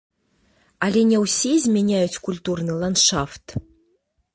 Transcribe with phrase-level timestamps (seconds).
[0.87, 3.61] Але не ўсе змяняюць культурны ландшафт.